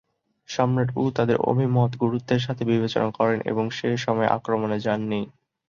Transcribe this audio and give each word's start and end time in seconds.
সম্রাট 0.49 0.89
য়ু 0.95 1.03
তাদের 1.17 1.37
অভিমত 1.49 1.91
গুরুত্বের 2.03 2.41
সাথে 2.41 2.63
বিবেচনা 2.65 3.09
করেন 3.17 3.39
এবং 3.45 3.65
সে 3.77 3.89
সময়ে 3.97 4.33
আক্রমণে 4.37 4.77
যান 4.79 5.01
নি। 5.03 5.21